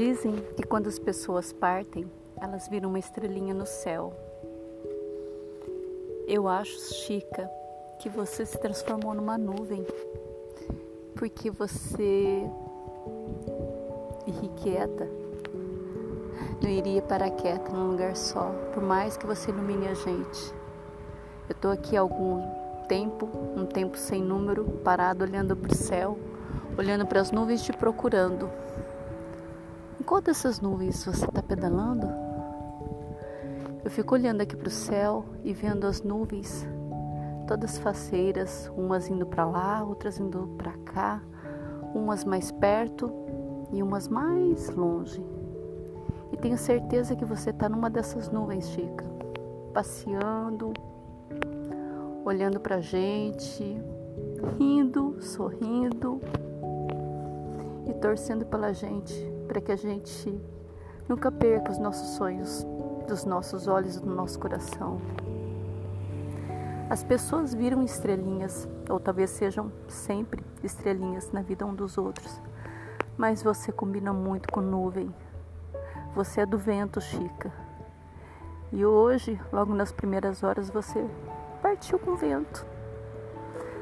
Dizem 0.00 0.34
que 0.56 0.62
quando 0.62 0.86
as 0.86 0.98
pessoas 0.98 1.52
partem, 1.52 2.10
elas 2.40 2.66
viram 2.68 2.88
uma 2.88 2.98
estrelinha 2.98 3.52
no 3.52 3.66
céu. 3.66 4.14
Eu 6.26 6.48
acho, 6.48 6.74
Chica, 6.94 7.46
que 7.98 8.08
você 8.08 8.46
se 8.46 8.58
transformou 8.58 9.12
numa 9.12 9.36
nuvem, 9.36 9.86
porque 11.16 11.50
você 11.50 12.48
irrequieta 14.26 15.06
não 16.62 16.70
iria 16.70 17.02
parar 17.02 17.28
quieta 17.32 17.70
num 17.70 17.90
lugar 17.90 18.16
só, 18.16 18.54
por 18.72 18.82
mais 18.82 19.18
que 19.18 19.26
você 19.26 19.50
ilumine 19.50 19.86
a 19.86 19.92
gente. 19.92 20.54
Eu 21.46 21.52
estou 21.52 21.70
aqui 21.70 21.94
há 21.94 22.00
algum 22.00 22.42
tempo, 22.88 23.28
um 23.54 23.66
tempo 23.66 23.98
sem 23.98 24.22
número, 24.22 24.64
parado 24.82 25.24
olhando 25.24 25.54
para 25.54 25.70
o 25.70 25.76
céu, 25.76 26.18
olhando 26.78 27.04
para 27.04 27.20
as 27.20 27.30
nuvens 27.30 27.62
te 27.62 27.74
procurando. 27.74 28.48
Enquanto 30.10 30.28
essas 30.28 30.60
nuvens 30.60 31.04
você 31.04 31.24
está 31.24 31.40
pedalando, 31.40 32.08
eu 33.84 33.88
fico 33.92 34.12
olhando 34.12 34.40
aqui 34.40 34.56
para 34.56 34.66
o 34.66 34.70
céu 34.70 35.24
e 35.44 35.52
vendo 35.52 35.86
as 35.86 36.02
nuvens, 36.02 36.66
todas 37.46 37.78
faceiras, 37.78 38.68
umas 38.76 39.08
indo 39.08 39.24
para 39.24 39.44
lá, 39.44 39.84
outras 39.84 40.18
indo 40.18 40.48
para 40.58 40.72
cá, 40.78 41.22
umas 41.94 42.24
mais 42.24 42.50
perto 42.50 43.08
e 43.72 43.84
umas 43.84 44.08
mais 44.08 44.68
longe. 44.70 45.24
E 46.32 46.36
tenho 46.36 46.58
certeza 46.58 47.14
que 47.14 47.24
você 47.24 47.50
está 47.50 47.68
numa 47.68 47.88
dessas 47.88 48.32
nuvens, 48.32 48.68
Chica, 48.70 49.04
passeando, 49.72 50.72
olhando 52.24 52.58
para 52.58 52.80
gente, 52.80 53.80
rindo, 54.58 55.22
sorrindo 55.22 56.20
e 57.86 57.94
torcendo 57.94 58.44
pela 58.44 58.72
gente, 58.72 59.38
para 59.50 59.60
que 59.60 59.72
a 59.72 59.76
gente 59.76 60.40
nunca 61.08 61.28
perca 61.32 61.72
os 61.72 61.78
nossos 61.78 62.10
sonhos 62.10 62.64
dos 63.08 63.24
nossos 63.24 63.66
olhos 63.66 63.96
e 63.96 64.00
do 64.00 64.14
nosso 64.14 64.38
coração. 64.38 65.00
As 66.88 67.02
pessoas 67.02 67.52
viram 67.52 67.82
estrelinhas, 67.82 68.68
ou 68.88 69.00
talvez 69.00 69.30
sejam 69.30 69.72
sempre 69.88 70.44
estrelinhas 70.62 71.32
na 71.32 71.42
vida 71.42 71.66
um 71.66 71.74
dos 71.74 71.98
outros, 71.98 72.40
mas 73.18 73.42
você 73.42 73.72
combina 73.72 74.12
muito 74.12 74.52
com 74.52 74.60
nuvem. 74.60 75.12
Você 76.14 76.42
é 76.42 76.46
do 76.46 76.56
vento, 76.56 77.00
Chica. 77.00 77.52
E 78.70 78.86
hoje, 78.86 79.40
logo 79.52 79.74
nas 79.74 79.90
primeiras 79.90 80.44
horas, 80.44 80.70
você 80.70 81.04
partiu 81.60 81.98
com 81.98 82.12
o 82.12 82.16
vento. 82.16 82.64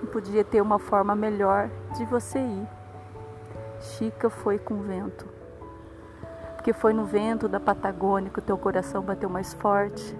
Não 0.00 0.06
podia 0.06 0.42
ter 0.42 0.62
uma 0.62 0.78
forma 0.78 1.14
melhor 1.14 1.68
de 1.98 2.06
você 2.06 2.38
ir. 2.38 2.68
Chica 3.78 4.30
foi 4.30 4.58
com 4.58 4.72
o 4.72 4.82
vento. 4.82 5.39
Porque 6.60 6.74
foi 6.74 6.92
no 6.92 7.06
vento 7.06 7.48
da 7.48 7.58
Patagônia 7.58 8.30
que 8.30 8.38
o 8.38 8.42
teu 8.42 8.58
coração 8.58 9.00
bateu 9.00 9.30
mais 9.30 9.54
forte. 9.54 10.14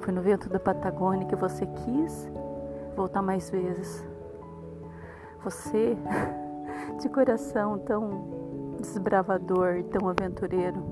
Foi 0.00 0.12
no 0.12 0.20
vento 0.20 0.48
da 0.48 0.58
Patagônia 0.58 1.28
que 1.28 1.36
você 1.36 1.64
quis 1.64 2.28
voltar 2.96 3.22
mais 3.22 3.48
vezes. 3.50 4.04
Você, 5.44 5.96
de 7.00 7.08
coração 7.08 7.78
tão 7.78 8.74
desbravador, 8.80 9.84
tão 9.92 10.08
aventureiro. 10.08 10.82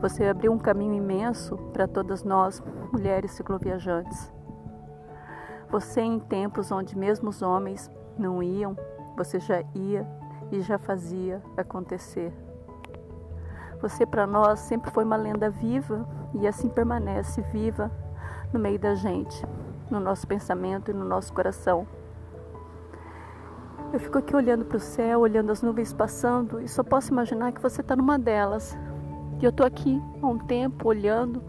Você 0.00 0.24
abriu 0.24 0.52
um 0.52 0.58
caminho 0.58 0.94
imenso 0.94 1.58
para 1.74 1.86
todas 1.86 2.24
nós, 2.24 2.62
mulheres 2.90 3.32
cicloviajantes. 3.32 4.32
Você, 5.68 6.00
em 6.00 6.18
tempos 6.18 6.72
onde 6.72 6.96
mesmo 6.96 7.28
os 7.28 7.42
homens 7.42 7.90
não 8.18 8.42
iam, 8.42 8.74
você 9.18 9.38
já 9.38 9.60
ia 9.74 10.08
e 10.50 10.62
já 10.62 10.78
fazia 10.78 11.42
acontecer. 11.58 12.47
Você, 13.80 14.04
para 14.04 14.26
nós, 14.26 14.58
sempre 14.60 14.90
foi 14.90 15.04
uma 15.04 15.16
lenda 15.16 15.48
viva 15.48 16.06
e 16.34 16.46
assim 16.46 16.68
permanece 16.68 17.40
viva 17.52 17.90
no 18.52 18.58
meio 18.58 18.78
da 18.78 18.94
gente, 18.94 19.46
no 19.90 20.00
nosso 20.00 20.26
pensamento 20.26 20.90
e 20.90 20.94
no 20.94 21.04
nosso 21.04 21.32
coração. 21.32 21.86
Eu 23.92 24.00
fico 24.00 24.18
aqui 24.18 24.34
olhando 24.34 24.64
para 24.64 24.76
o 24.76 24.80
céu, 24.80 25.20
olhando 25.20 25.50
as 25.50 25.62
nuvens 25.62 25.92
passando 25.92 26.60
e 26.60 26.68
só 26.68 26.82
posso 26.82 27.12
imaginar 27.12 27.52
que 27.52 27.62
você 27.62 27.80
está 27.80 27.96
numa 27.96 28.18
delas. 28.18 28.76
E 29.40 29.44
eu 29.44 29.50
estou 29.50 29.64
aqui 29.64 30.02
há 30.20 30.26
um 30.26 30.38
tempo 30.38 30.88
olhando 30.88 31.42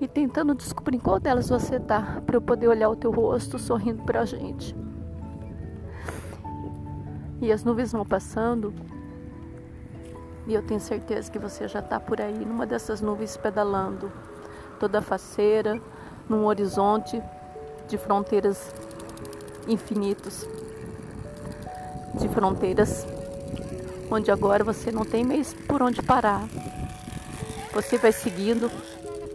e 0.00 0.06
tentando 0.06 0.54
descobrir 0.54 0.96
em 0.96 1.00
qual 1.00 1.18
delas 1.18 1.48
você 1.48 1.76
está, 1.76 2.22
para 2.24 2.36
eu 2.36 2.40
poder 2.40 2.68
olhar 2.68 2.88
o 2.88 2.96
teu 2.96 3.10
rosto 3.10 3.58
sorrindo 3.58 4.04
para 4.04 4.20
a 4.20 4.24
gente. 4.24 4.76
E 7.40 7.52
as 7.52 7.64
nuvens 7.64 7.92
vão 7.92 8.06
passando 8.06 8.72
e 10.46 10.54
eu 10.54 10.62
tenho 10.62 10.80
certeza 10.80 11.30
que 11.30 11.38
você 11.38 11.66
já 11.66 11.80
está 11.80 11.98
por 11.98 12.20
aí, 12.20 12.44
numa 12.44 12.66
dessas 12.66 13.00
nuvens 13.00 13.36
pedalando, 13.36 14.10
toda 14.78 15.02
faceira, 15.02 15.80
num 16.28 16.44
horizonte 16.46 17.22
de 17.88 17.98
fronteiras 17.98 18.72
infinitos 19.66 20.46
de 22.14 22.28
fronteiras, 22.28 23.06
onde 24.10 24.30
agora 24.30 24.64
você 24.64 24.90
não 24.90 25.04
tem 25.04 25.24
mais 25.24 25.52
por 25.52 25.82
onde 25.82 26.02
parar. 26.02 26.48
Você 27.74 27.98
vai 27.98 28.12
seguindo 28.12 28.70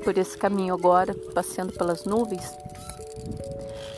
por 0.03 0.17
esse 0.17 0.37
caminho 0.37 0.73
agora, 0.73 1.13
passeando 1.33 1.73
pelas 1.73 2.05
nuvens, 2.05 2.57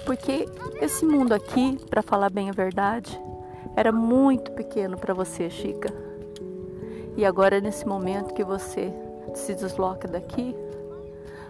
porque 0.05 0.49
esse 0.81 1.05
mundo 1.05 1.31
aqui, 1.31 1.77
para 1.89 2.01
falar 2.01 2.29
bem 2.29 2.49
a 2.49 2.53
verdade, 2.53 3.17
era 3.75 3.91
muito 3.91 4.51
pequeno 4.51 4.97
para 4.97 5.13
você, 5.13 5.49
Chica. 5.49 6.02
E 7.15 7.25
agora, 7.25 7.61
nesse 7.61 7.87
momento 7.87 8.33
que 8.33 8.43
você 8.43 8.91
se 9.35 9.53
desloca 9.53 10.07
daqui, 10.07 10.55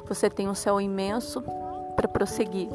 você 0.07 0.29
tem 0.29 0.49
um 0.49 0.55
céu 0.55 0.79
imenso 0.79 1.43
para 1.95 2.07
prosseguir. 2.07 2.69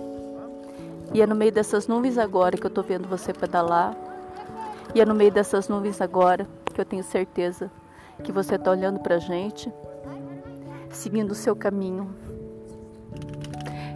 E 1.13 1.23
é 1.23 1.27
no 1.27 1.35
meio 1.35 1.53
dessas 1.53 1.87
nuvens 1.87 2.19
agora 2.19 2.57
que 2.57 2.65
eu 2.65 2.69
estou 2.69 2.85
vendo 2.85 3.09
você 3.09 3.33
pedalar, 3.33 3.97
e 4.95 5.01
é 5.01 5.05
no 5.05 5.15
meio 5.15 5.31
dessas 5.31 5.69
nuvens 5.69 6.01
agora 6.01 6.47
que 6.65 6.81
eu 6.81 6.85
tenho 6.85 7.05
certeza 7.05 7.71
que 8.23 8.33
você 8.33 8.55
está 8.55 8.71
olhando 8.71 9.01
para 9.01 9.17
a 9.17 9.19
gente, 9.19 9.73
seguindo 10.91 11.33
o 11.33 11.35
seu 11.35 11.55
caminho. 11.55 12.09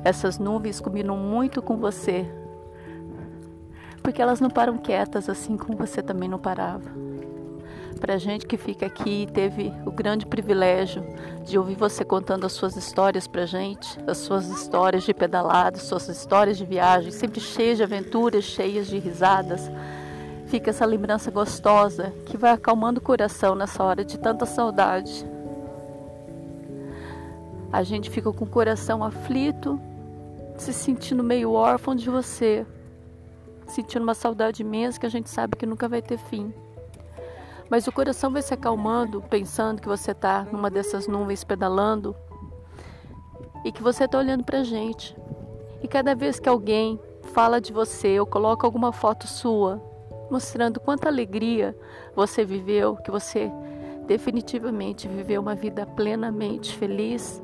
Essas 0.05 0.39
nuvens 0.39 0.81
combinam 0.81 1.17
muito 1.17 1.63
com 1.63 1.77
você, 1.77 2.27
porque 4.03 4.21
elas 4.21 4.41
não 4.41 4.51
param 4.51 4.77
quietas 4.77 5.29
assim 5.29 5.57
como 5.57 5.77
você 5.77 6.03
também 6.03 6.29
não 6.29 6.39
parava. 6.39 6.91
Para 8.01 8.15
a 8.15 8.19
gente 8.19 8.47
que 8.47 8.57
fica 8.57 8.87
aqui 8.87 9.29
teve 9.33 9.73
o 9.87 9.91
grande 9.91 10.27
privilégio 10.27 11.05
de 11.45 11.57
ouvir 11.57 11.77
você 11.77 12.05
contando 12.05 12.45
as 12.45 12.53
suas 12.53 12.77
histórias 12.77 13.27
para 13.27 13.47
gente, 13.47 13.99
as 14.07 14.19
suas 14.19 14.49
histórias 14.49 15.05
de 15.05 15.15
pedalado, 15.15 15.79
suas 15.79 16.09
histórias 16.09 16.59
de 16.59 16.65
viagem, 16.65 17.11
sempre 17.11 17.41
cheias 17.41 17.79
de 17.79 17.85
aventuras, 17.85 18.45
cheias 18.45 18.87
de 18.87 18.99
risadas 18.99 19.71
fica 20.53 20.69
essa 20.69 20.85
lembrança 20.85 21.31
gostosa 21.31 22.13
que 22.27 22.37
vai 22.37 22.51
acalmando 22.51 23.01
o 23.01 23.03
coração 23.03 23.55
nessa 23.55 23.83
hora 23.83 24.05
de 24.05 24.19
tanta 24.19 24.45
saudade. 24.45 25.25
A 27.73 27.83
gente 27.83 28.11
fica 28.11 28.31
com 28.31 28.45
o 28.45 28.47
coração 28.47 29.03
aflito, 29.03 29.81
se 30.59 30.75
sentindo 30.75 31.25
meio 31.25 31.53
órfão 31.53 31.95
de 31.95 32.11
você, 32.11 32.67
sentindo 33.67 34.03
uma 34.03 34.13
saudade 34.13 34.61
imensa 34.61 35.01
que 35.01 35.07
a 35.07 35.09
gente 35.09 35.31
sabe 35.31 35.57
que 35.57 35.65
nunca 35.65 35.89
vai 35.89 36.03
ter 36.03 36.19
fim. 36.19 36.53
Mas 37.73 37.87
o 37.87 37.93
coração 37.93 38.31
vai 38.31 38.43
se 38.43 38.53
acalmando, 38.53 39.23
pensando 39.23 39.81
que 39.81 39.89
você 39.89 40.11
está 40.11 40.45
numa 40.53 40.69
dessas 40.69 41.09
nuvens 41.09 41.43
pedalando 41.43 42.15
e 43.65 43.73
que 43.73 43.83
você 43.83 44.05
está 44.05 44.19
olhando 44.19 44.45
para 44.45 44.59
a 44.59 44.63
gente. 44.63 45.17
E 45.83 45.89
cada 45.89 46.15
vez 46.15 46.39
que 46.39 46.51
alguém 46.51 47.01
fala 47.33 47.63
de 47.63 47.73
você 47.73 48.21
ou 48.21 48.27
coloca 48.27 48.67
alguma 48.67 48.93
foto 48.93 49.27
sua 49.27 49.83
mostrando 50.31 50.81
quanta 50.81 51.09
alegria 51.09 51.75
você 52.15 52.45
viveu, 52.45 52.95
que 52.97 53.11
você 53.11 53.51
definitivamente 54.07 55.09
viveu 55.09 55.41
uma 55.41 55.55
vida 55.55 55.87
plenamente 55.87 56.77
feliz, 56.77 57.43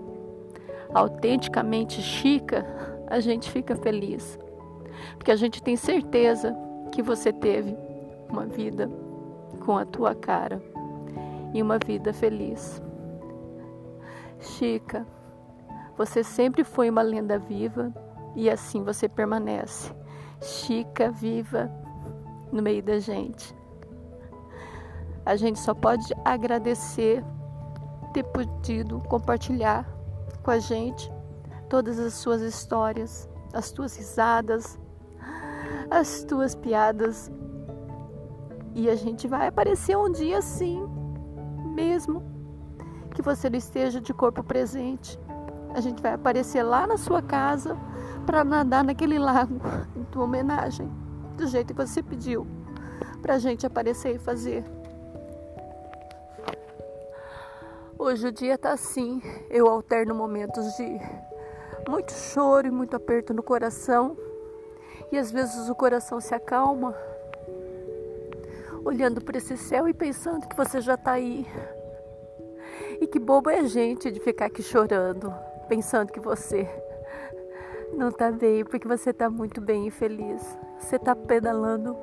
autenticamente 0.92 2.02
chica, 2.02 2.66
a 3.06 3.18
gente 3.18 3.50
fica 3.50 3.74
feliz. 3.74 4.38
Porque 5.16 5.32
a 5.32 5.36
gente 5.36 5.62
tem 5.62 5.74
certeza 5.74 6.54
que 6.92 7.00
você 7.00 7.32
teve 7.32 7.74
uma 8.28 8.44
vida 8.44 9.07
com 9.64 9.76
a 9.76 9.84
tua 9.84 10.14
cara 10.14 10.62
e 11.52 11.62
uma 11.62 11.78
vida 11.78 12.12
feliz. 12.12 12.82
Chica, 14.40 15.06
você 15.96 16.22
sempre 16.22 16.62
foi 16.62 16.88
uma 16.88 17.02
lenda 17.02 17.38
viva 17.38 17.92
e 18.36 18.48
assim 18.48 18.84
você 18.84 19.08
permanece. 19.08 19.92
Chica, 20.40 21.10
viva, 21.10 21.70
no 22.52 22.62
meio 22.62 22.82
da 22.82 22.98
gente. 22.98 23.54
A 25.26 25.36
gente 25.36 25.58
só 25.58 25.74
pode 25.74 26.14
agradecer 26.24 27.24
ter 28.12 28.22
podido 28.24 29.00
compartilhar 29.08 29.86
com 30.42 30.50
a 30.50 30.58
gente 30.58 31.12
todas 31.68 31.98
as 31.98 32.14
suas 32.14 32.40
histórias, 32.40 33.28
as 33.52 33.70
tuas 33.70 33.96
risadas, 33.96 34.78
as 35.90 36.24
tuas 36.24 36.54
piadas. 36.54 37.30
E 38.78 38.88
a 38.88 38.94
gente 38.94 39.26
vai 39.26 39.48
aparecer 39.48 39.98
um 39.98 40.08
dia 40.08 40.38
assim, 40.38 40.88
mesmo 41.74 42.22
que 43.12 43.20
você 43.20 43.50
não 43.50 43.58
esteja 43.58 44.00
de 44.00 44.14
corpo 44.14 44.40
presente. 44.44 45.18
A 45.74 45.80
gente 45.80 46.00
vai 46.00 46.12
aparecer 46.12 46.62
lá 46.62 46.86
na 46.86 46.96
sua 46.96 47.20
casa 47.20 47.76
para 48.24 48.44
nadar 48.44 48.84
naquele 48.84 49.18
lago 49.18 49.60
em 49.98 50.04
tua 50.04 50.22
homenagem, 50.22 50.88
do 51.36 51.44
jeito 51.48 51.74
que 51.74 51.86
você 51.86 52.00
pediu, 52.04 52.46
para 53.20 53.34
a 53.34 53.38
gente 53.40 53.66
aparecer 53.66 54.14
e 54.14 54.18
fazer. 54.20 54.64
Hoje 57.98 58.28
o 58.28 58.32
dia 58.32 58.56
tá 58.56 58.70
assim, 58.70 59.20
eu 59.50 59.66
alterno 59.66 60.14
momentos 60.14 60.76
de 60.76 61.00
muito 61.88 62.12
choro 62.12 62.68
e 62.68 62.70
muito 62.70 62.94
aperto 62.94 63.34
no 63.34 63.42
coração, 63.42 64.16
e 65.10 65.18
às 65.18 65.32
vezes 65.32 65.68
o 65.68 65.74
coração 65.74 66.20
se 66.20 66.32
acalma 66.32 66.94
olhando 68.84 69.20
para 69.20 69.38
esse 69.38 69.56
céu 69.56 69.88
e 69.88 69.94
pensando 69.94 70.48
que 70.48 70.56
você 70.56 70.80
já 70.80 70.94
está 70.94 71.12
aí. 71.12 71.46
E 73.00 73.06
que 73.06 73.18
bobo 73.18 73.50
é 73.50 73.60
a 73.60 73.64
gente 73.64 74.10
de 74.10 74.20
ficar 74.20 74.46
aqui 74.46 74.62
chorando, 74.62 75.32
pensando 75.68 76.12
que 76.12 76.20
você 76.20 76.68
não 77.92 78.08
está 78.08 78.30
bem, 78.30 78.64
porque 78.64 78.86
você 78.86 79.10
está 79.10 79.30
muito 79.30 79.60
bem 79.60 79.86
e 79.86 79.90
feliz. 79.90 80.58
Você 80.78 80.96
está 80.96 81.14
pedalando 81.14 81.96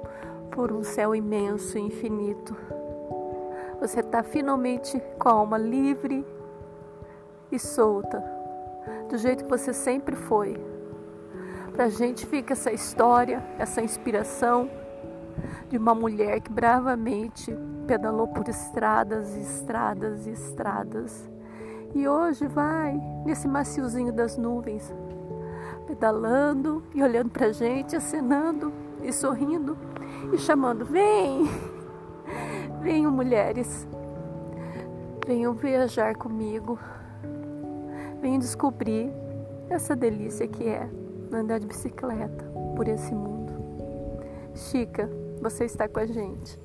por 0.51 0.71
um 0.71 0.83
céu 0.83 1.13
imenso 1.15 1.77
e 1.77 1.81
infinito. 1.81 2.55
Você 3.79 3.99
está 3.99 4.23
finalmente 4.23 4.99
com 5.19 5.29
a 5.29 5.33
alma 5.33 5.57
livre 5.57 6.25
e 7.51 7.59
solta, 7.59 8.23
do 9.09 9.17
jeito 9.17 9.43
que 9.43 9.49
você 9.49 9.73
sempre 9.73 10.15
foi. 10.15 10.55
Para 11.73 11.85
a 11.85 11.89
gente 11.89 12.25
fica 12.25 12.53
essa 12.53 12.71
história, 12.71 13.43
essa 13.59 13.81
inspiração 13.81 14.69
de 15.69 15.77
uma 15.77 15.93
mulher 15.93 16.39
que 16.39 16.51
bravamente 16.51 17.55
pedalou 17.87 18.27
por 18.27 18.47
estradas 18.47 19.35
e 19.35 19.41
estradas 19.41 20.27
e 20.27 20.31
estradas. 20.31 21.29
E 21.93 22.07
hoje 22.07 22.47
vai 22.47 22.99
nesse 23.25 23.47
maciozinho 23.47 24.11
das 24.11 24.37
nuvens, 24.37 24.93
pedalando 25.87 26.83
e 26.93 27.01
olhando 27.01 27.29
para 27.29 27.47
a 27.47 27.51
gente, 27.51 27.95
acenando 27.95 28.73
e 29.01 29.13
sorrindo 29.13 29.77
e 30.33 30.37
chamando: 30.37 30.85
Vem! 30.85 31.49
Venham, 32.81 33.11
mulheres, 33.11 33.87
venham 35.25 35.53
viajar 35.53 36.15
comigo, 36.15 36.77
venham 38.21 38.37
descobrir 38.37 39.11
essa 39.69 39.95
delícia 39.95 40.47
que 40.47 40.67
é 40.67 40.87
andar 41.31 41.59
de 41.59 41.65
bicicleta 41.65 42.45
por 42.75 42.87
esse 42.87 43.13
mundo. 43.13 43.53
Chica, 44.53 45.09
você 45.49 45.65
está 45.65 45.87
com 45.87 45.99
a 45.99 46.07
gente. 46.07 46.59